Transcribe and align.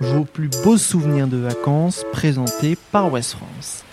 vos 0.00 0.24
plus 0.24 0.48
beaux 0.62 0.78
souvenirs 0.78 1.26
de 1.26 1.36
vacances 1.36 2.04
présentés 2.12 2.76
par 2.92 3.12
West 3.12 3.36
France. 3.36 3.84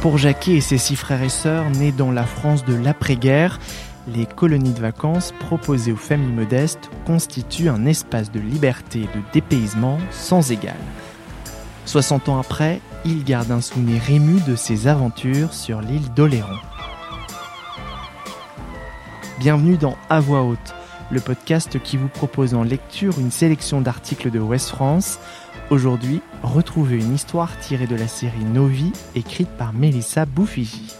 Pour 0.00 0.18
Jackie 0.18 0.54
et 0.54 0.60
ses 0.60 0.78
six 0.78 0.94
frères 0.94 1.22
et 1.22 1.28
sœurs 1.28 1.68
nés 1.70 1.90
dans 1.90 2.12
la 2.12 2.24
France 2.24 2.64
de 2.64 2.74
l'après-guerre, 2.74 3.58
les 4.06 4.26
colonies 4.26 4.72
de 4.72 4.80
vacances 4.80 5.34
proposées 5.40 5.92
aux 5.92 5.96
familles 5.96 6.32
modestes 6.32 6.90
constituent 7.04 7.68
un 7.68 7.84
espace 7.84 8.30
de 8.30 8.40
liberté 8.40 9.00
et 9.00 9.18
de 9.18 9.22
dépaysement 9.32 9.98
sans 10.10 10.52
égal. 10.52 10.76
60 11.84 12.28
ans 12.28 12.38
après, 12.38 12.80
il 13.04 13.24
garde 13.24 13.50
un 13.50 13.60
souvenir 13.60 14.08
ému 14.08 14.40
de 14.42 14.54
ses 14.54 14.86
aventures 14.86 15.52
sur 15.52 15.80
l'île 15.80 16.12
d'Oléron. 16.14 16.56
Bienvenue 19.40 19.76
dans 19.76 19.96
À 20.08 20.20
voix 20.20 20.42
haute, 20.42 20.74
le 21.10 21.20
podcast 21.20 21.80
qui 21.82 21.96
vous 21.96 22.08
propose 22.08 22.54
en 22.54 22.62
lecture 22.62 23.18
une 23.18 23.30
sélection 23.30 23.80
d'articles 23.80 24.30
de 24.30 24.38
West 24.38 24.68
France. 24.68 25.18
Aujourd'hui, 25.70 26.20
retrouvez 26.42 26.96
une 26.96 27.14
histoire 27.14 27.58
tirée 27.60 27.86
de 27.86 27.96
la 27.96 28.08
série 28.08 28.44
Novi, 28.44 28.92
écrite 29.14 29.48
par 29.48 29.72
Mélissa 29.72 30.26
Boufigi. 30.26 30.94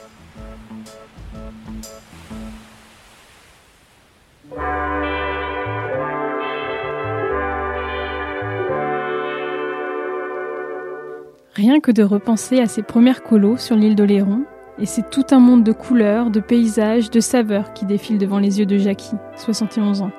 Rien 11.54 11.80
que 11.80 11.90
de 11.90 12.04
repenser 12.04 12.60
à 12.60 12.66
ces 12.66 12.82
premières 12.82 13.24
colos 13.24 13.56
sur 13.56 13.74
l'île 13.74 13.96
d'Oléron, 13.96 14.44
et 14.80 14.86
c'est 14.86 15.10
tout 15.10 15.24
un 15.30 15.38
monde 15.38 15.64
de 15.64 15.72
couleurs, 15.72 16.30
de 16.30 16.40
paysages, 16.40 17.10
de 17.10 17.20
saveurs 17.20 17.72
qui 17.72 17.84
défile 17.84 18.18
devant 18.18 18.38
les 18.38 18.60
yeux 18.60 18.66
de 18.66 18.78
Jackie, 18.78 19.16
71 19.36 20.02
ans. 20.02 20.12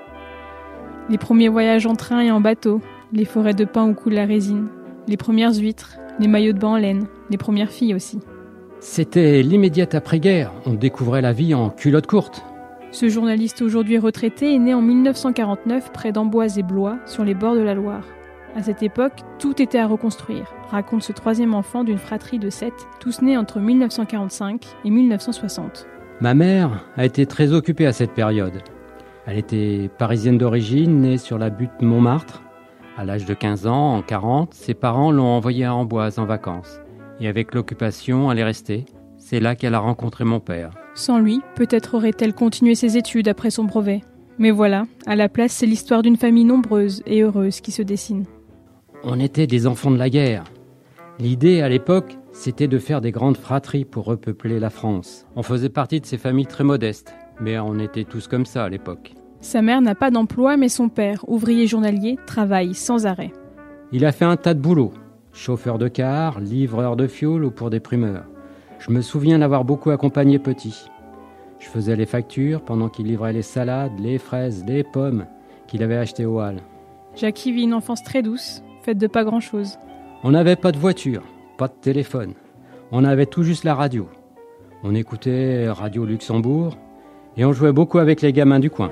Les 1.09 1.17
premiers 1.17 1.50
voyages 1.50 1.86
en 1.86 1.95
train 1.95 2.22
et 2.22 2.31
en 2.31 2.41
bateau, 2.41 2.81
les 3.14 3.25
forêts 3.25 3.53
de 3.53 3.66
pin 3.66 3.88
où 3.88 3.94
coule 3.94 4.14
la 4.14 4.25
résine, 4.25 4.67
les 5.08 5.17
premières 5.17 5.56
huîtres, 5.56 5.98
les 6.20 6.28
maillots 6.28 6.53
de 6.53 6.59
bain 6.59 6.70
en 6.70 6.78
laine, 6.78 7.08
les 7.30 7.38
premières 7.38 7.72
filles 7.72 7.95
aussi. 7.95 8.20
C'était 8.80 9.42
l'immédiate 9.42 9.95
après-guerre, 9.95 10.53
on 10.66 10.73
découvrait 10.73 11.22
la 11.22 11.33
vie 11.33 11.53
en 11.53 11.70
culotte 11.70 12.08
courte. 12.08 12.44
Ce 12.92 13.08
journaliste 13.08 13.61
aujourd'hui 13.61 13.98
retraité 13.98 14.53
est 14.53 14.59
né 14.59 14.73
en 14.73 14.81
1949 14.81 15.92
près 15.92 16.11
d'Amboise 16.11 16.58
et 16.58 16.64
Blois, 16.64 16.98
sur 17.05 17.23
les 17.23 17.33
bords 17.33 17.55
de 17.55 17.61
la 17.61 17.76
Loire. 17.76 18.03
À 18.55 18.64
cette 18.64 18.81
époque, 18.81 19.19
tout 19.38 19.61
était 19.61 19.78
à 19.78 19.88
reconstruire, 19.88 20.53
raconte 20.69 21.03
ce 21.03 21.11
troisième 21.11 21.53
enfant 21.53 21.83
d'une 21.83 22.00
fratrie 22.00 22.39
de 22.39 22.50
sept, 22.50 22.73
tous 23.00 23.22
nés 23.22 23.38
entre 23.38 23.59
1945 23.59 24.66
et 24.86 24.89
1960. 24.89 25.88
Ma 26.19 26.33
mère 26.33 26.86
a 26.97 27.05
été 27.05 27.25
très 27.25 27.53
occupée 27.53 27.86
à 27.86 27.94
cette 27.94 28.14
période. 28.14 28.61
Elle 29.25 29.38
était 29.38 29.89
parisienne 29.97 30.38
d'origine, 30.38 31.02
née 31.02 31.17
sur 31.17 31.38
la 31.38 31.50
butte 31.52 31.81
Montmartre. 31.81 32.42
À 32.97 33.05
l'âge 33.05 33.25
de 33.25 33.33
15 33.33 33.67
ans, 33.67 33.95
en 33.95 34.02
40, 34.02 34.53
ses 34.53 34.73
parents 34.73 35.11
l'ont 35.11 35.27
envoyée 35.27 35.66
à 35.66 35.75
Amboise 35.75 36.17
en 36.17 36.25
vacances. 36.25 36.81
Et 37.20 37.27
avec 37.27 37.53
l'occupation, 37.53 38.31
elle 38.31 38.39
est 38.39 38.44
restée. 38.44 38.86
C'est 39.17 39.39
là 39.39 39.55
qu'elle 39.55 39.75
a 39.75 39.80
rencontré 39.80 40.25
mon 40.25 40.39
père. 40.39 40.72
Sans 40.95 41.20
lui, 41.20 41.42
peut-être 41.55 41.95
aurait-elle 41.95 42.33
continué 42.33 42.75
ses 42.75 42.97
études 42.97 43.27
après 43.27 43.52
son 43.52 43.64
brevet. 43.64 44.02
Mais 44.39 44.52
voilà, 44.52 44.86
à 45.05 45.16
la 45.16 45.30
place, 45.30 45.52
c'est 45.52 45.66
l'histoire 45.66 46.02
d'une 46.02 46.17
famille 46.17 46.45
nombreuse 46.45 47.03
et 47.05 47.22
heureuse 47.22 47.61
qui 47.61 47.72
se 47.72 47.83
dessine. 47.83 48.25
On 49.03 49.17
était 49.17 49.47
des 49.47 49.66
enfants 49.66 49.92
de 49.92 49.97
la 49.97 50.09
guerre. 50.09 50.44
L'idée 51.19 51.61
à 51.61 51.69
l'époque, 51.69 52.17
c'était 52.33 52.67
de 52.67 52.78
faire 52.78 53.00
des 53.00 53.11
grandes 53.11 53.38
fratries 53.38 53.86
pour 53.86 54.03
repeupler 54.03 54.59
la 54.59 54.69
France. 54.69 55.25
On 55.38 55.44
faisait 55.44 55.69
partie 55.69 56.02
de 56.02 56.05
ces 56.05 56.17
familles 56.17 56.47
très 56.47 56.66
modestes, 56.66 57.14
mais 57.39 57.58
on 57.59 57.80
était 57.80 58.03
tous 58.03 58.27
comme 58.27 58.45
ça 58.45 58.66
à 58.66 58.70
l'époque. 58.70 59.14
Sa 59.39 59.61
mère 59.61 59.80
n'a 59.80 59.95
pas 59.95 60.11
d'emploi, 60.11 60.58
mais 60.58 60.67
son 60.67 60.89
père, 60.89 61.23
ouvrier 61.30 61.66
journalier, 61.66 62.17
travaille 62.25 62.73
sans 62.73 63.05
arrêt. 63.05 63.31
Il 63.94 64.05
a 64.05 64.11
fait 64.11 64.25
un 64.25 64.36
tas 64.36 64.53
de 64.53 64.59
boulot. 64.59 64.92
Chauffeur 65.31 65.77
de 65.77 65.88
car, 65.88 66.42
livreur 66.42 66.97
de 66.97 67.08
fioul 67.08 67.45
ou 67.45 67.52
pour 67.52 67.70
des 67.70 67.80
primeurs. 67.80 68.26
Je 68.80 68.92
me 68.92 69.02
souviens 69.02 69.37
l'avoir 69.37 69.64
beaucoup 69.64 69.92
accompagné 69.92 70.39
petit. 70.39 70.89
Je 71.60 71.67
faisais 71.67 71.95
les 71.95 72.05
factures 72.05 72.61
pendant 72.61 72.89
qu'il 72.89 73.08
livrait 73.08 73.33
les 73.33 73.43
salades, 73.43 73.98
les 73.98 74.17
fraises, 74.17 74.66
les 74.67 74.83
pommes 74.83 75.26
qu'il 75.67 75.83
avait 75.83 75.98
achetées 75.98 76.26
au 76.26 76.42
hall. 76.42 76.58
Jackie 77.16 77.54
vit 77.54 77.64
une 77.64 77.73
enfance 77.73 78.04
très 78.04 78.21
douce, 78.21 78.61
faite 78.82 78.98
de 78.98 79.08
pas 79.08 79.23
grand-chose. 79.23 79.78
On 80.23 80.32
n'avait 80.32 80.56
pas 80.56 80.72
de 80.72 80.78
voiture, 80.78 81.23
pas 81.58 81.67
de 81.67 81.73
téléphone. 81.73 82.34
On 82.92 83.04
avait 83.04 83.26
tout 83.26 83.44
juste 83.44 83.64
la 83.64 83.76
radio. 83.76 84.08
On 84.84 84.95
écoutait 84.95 85.70
Radio 85.70 86.06
Luxembourg 86.06 86.78
et 87.38 87.45
on 87.45 87.54
jouait 87.54 87.72
beaucoup 87.72 88.00
avec 88.00 88.22
les 88.22 88.34
gamins 88.34 88.60
du 88.60 88.70
coin. 88.70 88.92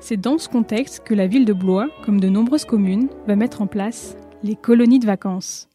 C'est 0.00 0.20
dans 0.20 0.38
ce 0.38 0.48
contexte 0.48 1.02
que 1.04 1.14
la 1.14 1.26
ville 1.26 1.44
de 1.44 1.52
Blois, 1.52 1.88
comme 2.04 2.20
de 2.20 2.28
nombreuses 2.28 2.64
communes, 2.64 3.08
va 3.26 3.34
mettre 3.34 3.62
en 3.62 3.66
place 3.66 4.16
les 4.42 4.54
colonies 4.54 4.98
de 4.98 5.06
vacances. 5.06 5.68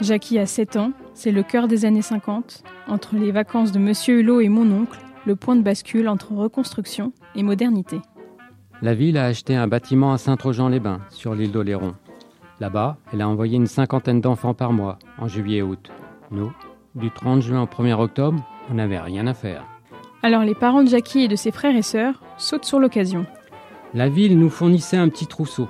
Jackie 0.00 0.38
a 0.38 0.46
7 0.46 0.76
ans, 0.76 0.92
c'est 1.14 1.30
le 1.30 1.44
cœur 1.44 1.68
des 1.68 1.84
années 1.84 2.02
50. 2.02 2.64
Entre 2.88 3.14
les 3.14 3.30
vacances 3.30 3.70
de 3.70 3.78
Monsieur 3.78 4.18
Hulot 4.18 4.40
et 4.40 4.48
mon 4.48 4.70
oncle, 4.72 4.98
le 5.26 5.36
point 5.36 5.54
de 5.54 5.62
bascule 5.62 6.08
entre 6.08 6.32
reconstruction 6.32 7.12
et 7.36 7.44
modernité. 7.44 8.00
La 8.82 8.94
ville 8.94 9.16
a 9.16 9.26
acheté 9.26 9.54
un 9.54 9.68
bâtiment 9.68 10.12
à 10.12 10.18
Saint-Trojan-les-Bains, 10.18 11.02
sur 11.08 11.36
l'île 11.36 11.52
d'Oléron. 11.52 11.94
Là-bas, 12.58 12.96
elle 13.12 13.20
a 13.20 13.28
envoyé 13.28 13.54
une 13.54 13.68
cinquantaine 13.68 14.20
d'enfants 14.20 14.54
par 14.54 14.72
mois, 14.72 14.98
en 15.18 15.28
juillet 15.28 15.58
et 15.58 15.62
août. 15.62 15.92
Nous, 16.32 16.52
du 16.96 17.12
30 17.12 17.42
juin 17.42 17.62
au 17.62 17.66
1er 17.66 17.92
octobre, 17.92 18.44
on 18.72 18.74
n'avait 18.74 18.98
rien 18.98 19.28
à 19.28 19.34
faire. 19.34 19.64
Alors 20.24 20.42
les 20.42 20.56
parents 20.56 20.82
de 20.82 20.88
Jackie 20.88 21.22
et 21.22 21.28
de 21.28 21.36
ses 21.36 21.52
frères 21.52 21.76
et 21.76 21.82
sœurs 21.82 22.20
sautent 22.38 22.64
sur 22.64 22.80
l'occasion. 22.80 23.24
La 23.94 24.08
ville 24.08 24.36
nous 24.36 24.50
fournissait 24.50 24.96
un 24.96 25.08
petit 25.08 25.28
trousseau. 25.28 25.68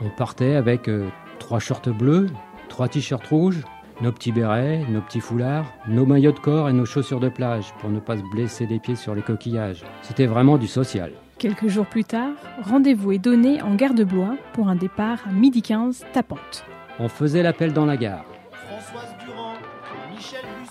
On 0.00 0.10
partait 0.10 0.56
avec 0.56 0.88
euh, 0.88 1.06
trois 1.38 1.60
shorts 1.60 1.94
bleus, 1.96 2.26
trois 2.68 2.88
t-shirts 2.88 3.28
rouges, 3.28 3.62
nos 4.00 4.10
petits 4.10 4.32
bérets, 4.32 4.84
nos 4.90 5.00
petits 5.00 5.20
foulards, 5.20 5.72
nos 5.86 6.06
maillots 6.06 6.32
de 6.32 6.40
corps 6.40 6.68
et 6.68 6.72
nos 6.72 6.86
chaussures 6.86 7.20
de 7.20 7.28
plage 7.28 7.72
pour 7.78 7.90
ne 7.90 8.00
pas 8.00 8.16
se 8.16 8.24
blesser 8.32 8.66
les 8.66 8.80
pieds 8.80 8.96
sur 8.96 9.14
les 9.14 9.22
coquillages. 9.22 9.84
C'était 10.02 10.26
vraiment 10.26 10.58
du 10.58 10.66
social. 10.66 11.12
Quelques 11.42 11.66
jours 11.66 11.86
plus 11.86 12.04
tard, 12.04 12.34
rendez-vous 12.62 13.10
est 13.10 13.18
donné 13.18 13.60
en 13.62 13.74
gare 13.74 13.94
de 13.94 14.04
Blois 14.04 14.36
pour 14.52 14.68
un 14.68 14.76
départ 14.76 15.18
à 15.28 15.32
midi 15.32 15.60
15 15.60 16.04
tapante. 16.12 16.64
On 17.00 17.08
faisait 17.08 17.42
l'appel 17.42 17.72
dans 17.72 17.84
la 17.84 17.96
gare. 17.96 18.24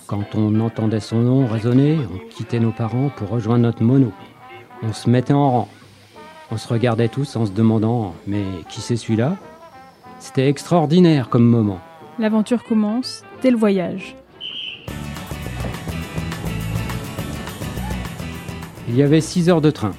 Quand 0.06 0.34
on 0.34 0.58
entendait 0.60 1.00
son 1.00 1.18
nom 1.18 1.46
résonner, 1.46 1.98
on 1.98 2.26
quittait 2.30 2.58
nos 2.58 2.70
parents 2.70 3.10
pour 3.10 3.28
rejoindre 3.28 3.64
notre 3.64 3.82
mono. 3.82 4.12
On 4.82 4.94
se 4.94 5.10
mettait 5.10 5.34
en 5.34 5.50
rang. 5.50 5.68
On 6.50 6.56
se 6.56 6.68
regardait 6.68 7.08
tous 7.08 7.36
en 7.36 7.44
se 7.44 7.52
demandant 7.52 8.14
Mais 8.26 8.42
qui 8.70 8.80
c'est 8.80 8.96
celui-là? 8.96 9.36
C'était 10.20 10.48
extraordinaire 10.48 11.28
comme 11.28 11.44
moment. 11.44 11.80
L'aventure 12.18 12.64
commence 12.64 13.24
dès 13.42 13.50
le 13.50 13.58
voyage. 13.58 14.16
Il 18.88 18.96
y 18.96 19.02
avait 19.02 19.20
6 19.20 19.50
heures 19.50 19.60
de 19.60 19.70
train. 19.70 19.92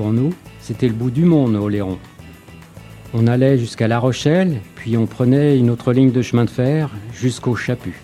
Pour 0.00 0.14
nous, 0.14 0.32
c'était 0.62 0.88
le 0.88 0.94
bout 0.94 1.10
du 1.10 1.26
monde, 1.26 1.56
Oléron. 1.56 1.98
On 3.12 3.26
allait 3.26 3.58
jusqu'à 3.58 3.86
La 3.86 3.98
Rochelle, 3.98 4.62
puis 4.74 4.96
on 4.96 5.04
prenait 5.04 5.58
une 5.58 5.68
autre 5.68 5.92
ligne 5.92 6.10
de 6.10 6.22
chemin 6.22 6.46
de 6.46 6.50
fer 6.50 6.88
jusqu'au 7.12 7.54
Chaput. 7.54 8.00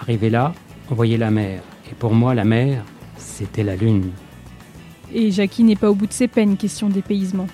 Arrivé 0.00 0.30
là, 0.30 0.54
on 0.92 0.94
voyait 0.94 1.16
la 1.16 1.32
mer. 1.32 1.60
Et 1.90 1.94
pour 1.96 2.14
moi, 2.14 2.36
la 2.36 2.44
mer, 2.44 2.84
c'était 3.16 3.64
la 3.64 3.74
lune. 3.74 4.12
Et 5.12 5.32
Jackie 5.32 5.64
n'est 5.64 5.74
pas 5.74 5.90
au 5.90 5.96
bout 5.96 6.06
de 6.06 6.12
ses 6.12 6.28
peines, 6.28 6.56
question 6.56 6.88
dépaysement. 6.88 7.48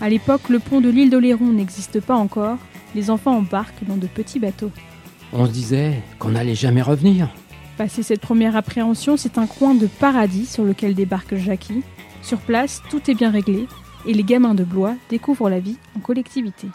À 0.00 0.08
l'époque, 0.08 0.48
le 0.48 0.58
pont 0.58 0.80
de 0.80 0.90
l'île 0.90 1.10
d'Oléron 1.10 1.52
n'existe 1.52 2.00
pas 2.00 2.16
encore. 2.16 2.58
Les 2.96 3.10
enfants 3.10 3.36
embarquent 3.36 3.86
dans 3.86 3.96
de 3.96 4.08
petits 4.08 4.40
bateaux. 4.40 4.72
On 5.32 5.46
se 5.46 5.52
disait 5.52 6.02
qu'on 6.18 6.30
n'allait 6.30 6.56
jamais 6.56 6.82
revenir. 6.82 7.28
Passé 7.78 8.02
cette 8.02 8.22
première 8.22 8.56
appréhension, 8.56 9.16
c'est 9.16 9.38
un 9.38 9.46
coin 9.46 9.76
de 9.76 9.86
paradis 9.86 10.46
sur 10.46 10.64
lequel 10.64 10.96
débarque 10.96 11.36
Jackie. 11.36 11.84
Sur 12.22 12.38
place, 12.38 12.82
tout 12.88 13.10
est 13.10 13.14
bien 13.14 13.30
réglé 13.30 13.66
et 14.06 14.14
les 14.14 14.22
gamins 14.22 14.54
de 14.54 14.64
Blois 14.64 14.94
découvrent 15.10 15.50
la 15.50 15.58
vie 15.58 15.76
en 15.96 16.00
collectivité. 16.00 16.68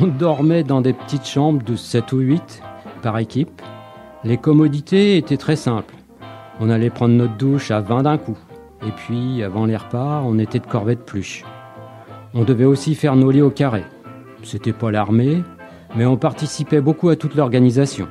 On 0.00 0.06
dormait 0.06 0.64
dans 0.64 0.80
des 0.80 0.92
petites 0.92 1.26
chambres 1.26 1.62
de 1.62 1.76
7 1.76 2.12
ou 2.12 2.18
8 2.18 2.62
par 3.02 3.18
équipe. 3.18 3.62
Les 4.24 4.38
commodités 4.38 5.16
étaient 5.16 5.36
très 5.36 5.56
simples. 5.56 5.94
On 6.60 6.70
allait 6.70 6.90
prendre 6.90 7.14
notre 7.14 7.36
douche 7.36 7.70
à 7.70 7.80
20 7.80 8.04
d'un 8.04 8.18
coup. 8.18 8.38
Et 8.86 8.90
puis, 8.90 9.42
avant 9.42 9.66
les 9.66 9.76
repas, 9.76 10.22
on 10.24 10.38
était 10.38 10.58
de 10.58 10.66
corvée 10.66 10.94
de 10.94 11.00
pluche. 11.00 11.44
On 12.32 12.44
devait 12.44 12.64
aussi 12.64 12.94
faire 12.94 13.16
nos 13.16 13.30
lits 13.30 13.42
au 13.42 13.50
carré. 13.50 13.84
C'était 14.42 14.72
pas 14.72 14.90
l'armée, 14.90 15.42
mais 15.96 16.06
on 16.06 16.16
participait 16.16 16.80
beaucoup 16.80 17.08
à 17.08 17.16
toute 17.16 17.34
l'organisation. 17.34 18.08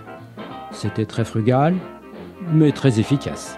C'était 0.71 1.05
très 1.05 1.25
frugal, 1.25 1.75
mais 2.51 2.71
très 2.71 2.99
efficace. 2.99 3.57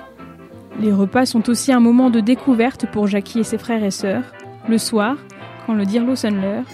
Les 0.80 0.92
repas 0.92 1.26
sont 1.26 1.50
aussi 1.50 1.72
un 1.72 1.80
moment 1.80 2.10
de 2.10 2.20
découverte 2.20 2.86
pour 2.92 3.08
Jackie 3.08 3.40
et 3.40 3.44
ses 3.44 3.58
frères 3.58 3.84
et 3.84 3.92
sœurs. 3.92 4.24
Le 4.68 4.78
soir, 4.78 5.16
quand 5.66 5.74
le 5.74 5.86
dirlo 5.86 6.16
sonne 6.16 6.42
l'heure, 6.42 6.66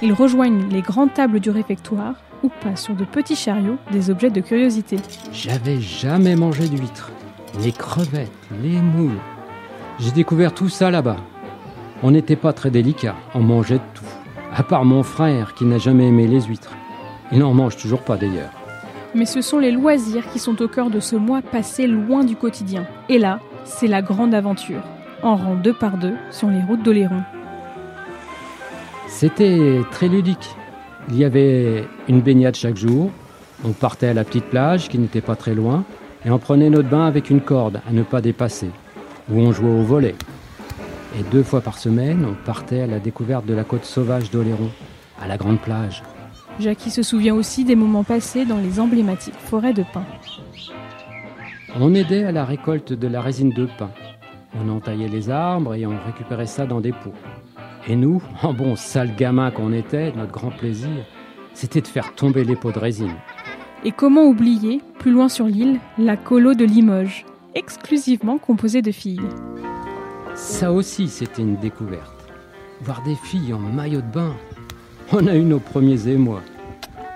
ils 0.00 0.12
rejoignent 0.12 0.68
les 0.70 0.80
grandes 0.80 1.12
tables 1.12 1.40
du 1.40 1.50
réfectoire 1.50 2.14
ou 2.44 2.50
pas 2.62 2.76
sur 2.76 2.94
de 2.94 3.04
petits 3.04 3.34
chariots 3.34 3.78
des 3.90 4.10
objets 4.10 4.30
de 4.30 4.40
curiosité. 4.40 4.96
J'avais 5.32 5.80
jamais 5.80 6.36
mangé 6.36 6.68
d'huîtres. 6.68 7.10
Les 7.60 7.72
crevettes, 7.72 8.30
les 8.62 8.80
moules. 8.80 9.18
J'ai 9.98 10.12
découvert 10.12 10.54
tout 10.54 10.68
ça 10.68 10.90
là-bas. 10.90 11.16
On 12.04 12.12
n'était 12.12 12.36
pas 12.36 12.52
très 12.52 12.70
délicat, 12.70 13.16
on 13.34 13.40
mangeait 13.40 13.78
de 13.78 13.82
tout. 13.94 14.04
À 14.54 14.62
part 14.62 14.84
mon 14.84 15.02
frère 15.02 15.54
qui 15.54 15.64
n'a 15.64 15.78
jamais 15.78 16.06
aimé 16.06 16.28
les 16.28 16.42
huîtres. 16.42 16.76
Il 17.32 17.40
n'en 17.40 17.54
mange 17.54 17.76
toujours 17.76 18.02
pas 18.02 18.16
d'ailleurs. 18.16 18.52
Mais 19.14 19.24
ce 19.24 19.40
sont 19.40 19.58
les 19.58 19.70
loisirs 19.70 20.30
qui 20.32 20.38
sont 20.38 20.60
au 20.60 20.68
cœur 20.68 20.90
de 20.90 21.00
ce 21.00 21.16
mois 21.16 21.40
passé 21.42 21.86
loin 21.86 22.24
du 22.24 22.36
quotidien. 22.36 22.86
Et 23.08 23.18
là, 23.18 23.40
c'est 23.64 23.86
la 23.86 24.02
grande 24.02 24.34
aventure, 24.34 24.82
en 25.22 25.36
rang 25.36 25.54
deux 25.54 25.72
par 25.72 25.96
deux 25.96 26.14
sur 26.30 26.48
les 26.48 26.62
routes 26.62 26.82
d'Oléron. 26.82 27.22
C'était 29.08 29.80
très 29.90 30.08
ludique. 30.08 30.54
Il 31.08 31.16
y 31.16 31.24
avait 31.24 31.84
une 32.08 32.20
baignade 32.20 32.54
chaque 32.54 32.76
jour. 32.76 33.10
On 33.64 33.72
partait 33.72 34.08
à 34.08 34.14
la 34.14 34.24
petite 34.24 34.44
plage 34.44 34.88
qui 34.88 34.98
n'était 34.98 35.22
pas 35.22 35.36
très 35.36 35.54
loin 35.54 35.84
et 36.24 36.30
on 36.30 36.38
prenait 36.38 36.70
notre 36.70 36.88
bain 36.88 37.06
avec 37.06 37.30
une 37.30 37.40
corde 37.40 37.80
à 37.88 37.92
ne 37.92 38.02
pas 38.02 38.20
dépasser, 38.20 38.70
où 39.30 39.40
on 39.40 39.52
jouait 39.52 39.70
au 39.70 39.82
volet. 39.82 40.14
Et 41.18 41.22
deux 41.32 41.42
fois 41.42 41.60
par 41.60 41.78
semaine, 41.78 42.26
on 42.28 42.34
partait 42.44 42.82
à 42.82 42.86
la 42.86 42.98
découverte 42.98 43.46
de 43.46 43.54
la 43.54 43.64
côte 43.64 43.84
sauvage 43.84 44.30
d'Oléron, 44.30 44.70
à 45.20 45.26
la 45.26 45.36
grande 45.36 45.58
plage. 45.58 46.02
Jackie 46.60 46.90
se 46.90 47.02
souvient 47.02 47.34
aussi 47.34 47.64
des 47.64 47.76
moments 47.76 48.04
passés 48.04 48.44
dans 48.44 48.58
les 48.58 48.80
emblématiques 48.80 49.34
forêts 49.34 49.72
de 49.72 49.84
pins. 49.92 50.06
On 51.78 51.94
aidait 51.94 52.24
à 52.24 52.32
la 52.32 52.44
récolte 52.44 52.92
de 52.92 53.06
la 53.06 53.20
résine 53.20 53.50
de 53.50 53.66
pin. 53.78 53.90
On 54.54 54.68
entaillait 54.68 55.08
les 55.08 55.30
arbres 55.30 55.74
et 55.74 55.86
on 55.86 55.96
récupérait 56.06 56.46
ça 56.46 56.66
dans 56.66 56.80
des 56.80 56.92
pots. 56.92 57.14
Et 57.86 57.96
nous, 57.96 58.22
en 58.42 58.52
bon 58.52 58.76
sale 58.76 59.14
gamin 59.14 59.50
qu'on 59.50 59.72
était, 59.72 60.12
notre 60.12 60.32
grand 60.32 60.50
plaisir, 60.50 61.04
c'était 61.54 61.80
de 61.80 61.86
faire 61.86 62.14
tomber 62.14 62.44
les 62.44 62.56
pots 62.56 62.72
de 62.72 62.78
résine. 62.78 63.14
Et 63.84 63.92
comment 63.92 64.24
oublier, 64.24 64.80
plus 64.98 65.12
loin 65.12 65.28
sur 65.28 65.46
l'île, 65.46 65.78
la 65.98 66.16
colo 66.16 66.54
de 66.54 66.64
Limoges, 66.64 67.24
exclusivement 67.54 68.38
composée 68.38 68.82
de 68.82 68.90
filles. 68.90 69.20
Ça 70.34 70.72
aussi, 70.72 71.08
c'était 71.08 71.42
une 71.42 71.56
découverte. 71.56 72.26
Voir 72.80 73.02
des 73.02 73.14
filles 73.14 73.52
en 73.52 73.58
maillot 73.58 74.00
de 74.00 74.12
bain. 74.12 74.34
On 75.12 75.26
a 75.26 75.34
eu 75.34 75.42
nos 75.42 75.58
premiers 75.58 76.06
émois. 76.06 76.42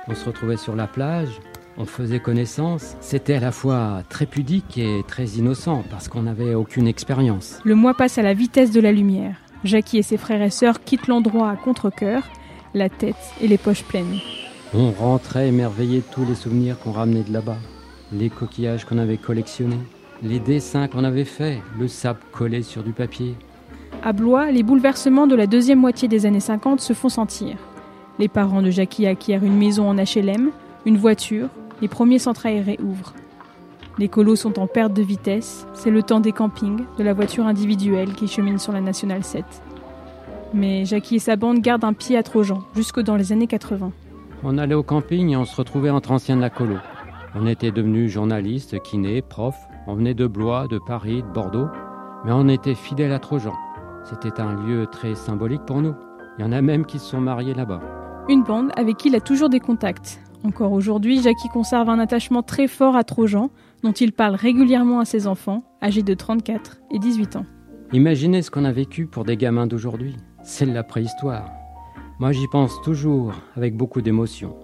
On 0.08 0.14
se 0.14 0.24
retrouvait 0.24 0.56
sur 0.56 0.74
la 0.74 0.86
plage, 0.86 1.28
on 1.76 1.84
faisait 1.84 2.20
connaissance. 2.20 2.96
C'était 3.00 3.34
à 3.34 3.40
la 3.40 3.52
fois 3.52 4.02
très 4.08 4.24
pudique 4.24 4.78
et 4.78 5.02
très 5.06 5.26
innocent 5.26 5.84
parce 5.90 6.08
qu'on 6.08 6.22
n'avait 6.22 6.54
aucune 6.54 6.86
expérience. 6.86 7.58
Le 7.64 7.74
mois 7.74 7.92
passe 7.92 8.16
à 8.16 8.22
la 8.22 8.32
vitesse 8.32 8.70
de 8.70 8.80
la 8.80 8.92
lumière. 8.92 9.36
Jackie 9.64 9.98
et 9.98 10.02
ses 10.02 10.16
frères 10.16 10.40
et 10.40 10.48
sœurs 10.48 10.82
quittent 10.82 11.06
l'endroit 11.06 11.50
à 11.50 11.56
contre-coeur, 11.56 12.22
la 12.72 12.88
tête 12.88 13.14
et 13.42 13.46
les 13.46 13.58
poches 13.58 13.84
pleines. 13.84 14.20
On 14.72 14.90
rentrait 14.90 15.48
émerveillé 15.48 15.98
de 15.98 16.14
tous 16.14 16.24
les 16.24 16.34
souvenirs 16.34 16.78
qu'on 16.78 16.92
ramenait 16.92 17.24
de 17.24 17.32
là-bas. 17.32 17.58
Les 18.10 18.30
coquillages 18.30 18.86
qu'on 18.86 18.96
avait 18.96 19.18
collectionnés, 19.18 19.80
les 20.22 20.40
dessins 20.40 20.88
qu'on 20.88 21.04
avait 21.04 21.26
faits, 21.26 21.58
le 21.78 21.88
sable 21.88 22.20
collé 22.32 22.62
sur 22.62 22.82
du 22.82 22.92
papier. 22.92 23.34
À 24.02 24.14
Blois, 24.14 24.50
les 24.50 24.62
bouleversements 24.62 25.26
de 25.26 25.36
la 25.36 25.46
deuxième 25.46 25.78
moitié 25.78 26.08
des 26.08 26.24
années 26.24 26.40
50 26.40 26.80
se 26.80 26.94
font 26.94 27.10
sentir. 27.10 27.56
Les 28.18 28.28
parents 28.28 28.62
de 28.62 28.70
Jackie 28.70 29.06
acquièrent 29.06 29.44
une 29.44 29.56
maison 29.56 29.88
en 29.88 29.94
HLM, 29.94 30.50
une 30.84 30.96
voiture, 30.96 31.48
les 31.80 31.88
premiers 31.88 32.18
centres 32.18 32.46
aérés 32.46 32.78
ouvrent. 32.82 33.14
Les 33.98 34.08
colos 34.08 34.36
sont 34.36 34.58
en 34.58 34.66
perte 34.66 34.94
de 34.94 35.02
vitesse, 35.02 35.66
c'est 35.74 35.90
le 35.90 36.02
temps 36.02 36.20
des 36.20 36.32
campings, 36.32 36.84
de 36.98 37.02
la 37.02 37.12
voiture 37.12 37.46
individuelle 37.46 38.14
qui 38.14 38.28
chemine 38.28 38.58
sur 38.58 38.72
la 38.72 38.80
Nationale 38.80 39.24
7. 39.24 39.44
Mais 40.54 40.84
Jackie 40.84 41.16
et 41.16 41.18
sa 41.18 41.36
bande 41.36 41.60
gardent 41.60 41.84
un 41.84 41.92
pied 41.92 42.16
à 42.16 42.22
Trojan, 42.22 42.62
jusque 42.74 43.00
dans 43.00 43.16
les 43.16 43.32
années 43.32 43.46
80. 43.46 43.92
On 44.44 44.58
allait 44.58 44.74
au 44.74 44.82
camping 44.82 45.30
et 45.30 45.36
on 45.36 45.44
se 45.44 45.56
retrouvait 45.56 45.90
entre 45.90 46.10
anciens 46.10 46.36
de 46.36 46.40
la 46.40 46.50
colo. 46.50 46.76
On 47.34 47.46
était 47.46 47.70
devenus 47.70 48.10
journalistes, 48.10 48.80
kinés, 48.82 49.22
profs. 49.22 49.68
On 49.86 49.94
venait 49.94 50.14
de 50.14 50.26
Blois, 50.26 50.66
de 50.68 50.78
Paris, 50.78 51.22
de 51.22 51.28
Bordeaux. 51.28 51.68
Mais 52.24 52.32
on 52.32 52.48
était 52.48 52.74
fidèles 52.74 53.12
à 53.12 53.18
Trojan. 53.18 53.54
C'était 54.04 54.40
un 54.40 54.54
lieu 54.54 54.86
très 54.86 55.14
symbolique 55.14 55.64
pour 55.66 55.80
nous. 55.80 55.94
Il 56.38 56.44
y 56.44 56.48
en 56.48 56.52
a 56.52 56.60
même 56.60 56.86
qui 56.86 56.98
se 56.98 57.10
sont 57.10 57.20
mariés 57.20 57.54
là-bas. 57.54 58.01
Une 58.28 58.44
bande 58.44 58.70
avec 58.76 58.98
qui 58.98 59.08
il 59.08 59.16
a 59.16 59.20
toujours 59.20 59.48
des 59.48 59.58
contacts. 59.58 60.20
Encore 60.44 60.72
aujourd'hui, 60.72 61.20
Jackie 61.20 61.48
conserve 61.48 61.88
un 61.88 61.98
attachement 61.98 62.42
très 62.42 62.68
fort 62.68 62.94
à 62.94 63.02
Trojan, 63.02 63.50
dont 63.82 63.92
il 63.92 64.12
parle 64.12 64.36
régulièrement 64.36 65.00
à 65.00 65.04
ses 65.04 65.26
enfants, 65.26 65.64
âgés 65.82 66.02
de 66.02 66.14
34 66.14 66.78
et 66.92 66.98
18 67.00 67.36
ans. 67.36 67.46
Imaginez 67.92 68.42
ce 68.42 68.50
qu'on 68.50 68.64
a 68.64 68.72
vécu 68.72 69.06
pour 69.06 69.24
des 69.24 69.36
gamins 69.36 69.66
d'aujourd'hui. 69.66 70.16
C'est 70.44 70.66
la 70.66 70.84
préhistoire. 70.84 71.50
Moi, 72.20 72.30
j'y 72.30 72.46
pense 72.46 72.80
toujours 72.82 73.32
avec 73.56 73.76
beaucoup 73.76 74.00
d'émotion. 74.00 74.54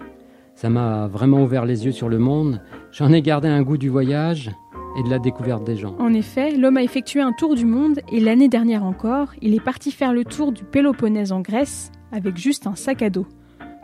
Ça 0.55 0.71
m'a 0.71 1.09
vraiment 1.09 1.43
ouvert 1.43 1.65
les 1.65 1.85
yeux 1.85 1.93
sur 1.93 2.09
le 2.09 2.19
monde. 2.19 2.61
J'en 2.93 3.13
ai 3.13 3.23
gardé 3.23 3.49
un 3.49 3.63
goût 3.63 3.77
du 3.77 3.89
voyage 3.89 4.51
et 4.99 5.03
de 5.03 5.11
la 5.11 5.19
découverte 5.19 5.65
des 5.65 5.77
gens. 5.77 5.97
En 5.99 6.13
effet, 6.15 6.57
l'homme 6.57 6.77
a 6.77 6.83
effectué 6.83 7.21
un 7.21 7.33
tour 7.33 7.55
du 7.55 7.65
monde 7.65 8.01
et 8.11 8.21
l'année 8.21 8.49
dernière 8.49 8.85
encore, 8.85 9.33
il 9.43 9.55
est 9.55 9.65
parti 9.65 9.91
faire 9.91 10.13
le 10.13 10.25
tour 10.25 10.53
du 10.53 10.65
Péloponnèse 10.65 11.33
en 11.33 11.41
Grèce 11.41 11.91
avec 12.13 12.37
juste 12.37 12.67
un 12.67 12.75
sac 12.75 13.03
à 13.03 13.11
dos. 13.11 13.27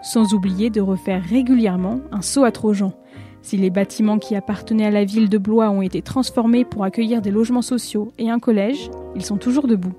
Sans 0.05 0.35
oublier 0.35 0.69
de 0.69 0.83
refaire 0.83 1.25
régulièrement 1.25 2.01
un 2.13 2.21
saut 2.21 2.45
à 2.45 2.53
Trojan. 2.53 2.93
Si 3.41 3.57
les 3.57 3.71
bâtiments 3.71 4.19
qui 4.19 4.37
appartenaient 4.37 4.85
à 4.85 4.91
la 4.91 5.07
ville 5.07 5.31
de 5.31 5.39
Blois 5.39 5.71
ont 5.71 5.81
été 5.81 6.03
transformés 6.03 6.67
pour 6.67 6.85
accueillir 6.85 7.23
des 7.23 7.31
logements 7.31 7.63
sociaux 7.63 8.13
et 8.19 8.29
un 8.29 8.39
collège, 8.39 8.91
ils 9.17 9.25
sont 9.25 9.39
toujours 9.39 9.67
debout. 9.67 9.95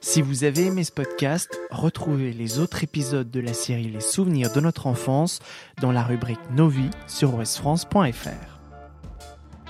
Si 0.00 0.22
vous 0.22 0.44
avez 0.44 0.66
aimé 0.66 0.84
ce 0.84 0.92
podcast, 0.92 1.50
retrouvez 1.70 2.32
les 2.32 2.58
autres 2.58 2.82
épisodes 2.82 3.30
de 3.30 3.40
la 3.40 3.52
série 3.52 3.90
Les 3.90 4.00
souvenirs 4.00 4.52
de 4.54 4.60
notre 4.60 4.86
enfance 4.86 5.40
dans 5.82 5.92
la 5.92 6.02
rubrique 6.02 6.50
Nos 6.56 6.68
vies 6.68 6.90
sur 7.06 7.34
ouestfrance.fr. 7.34 8.53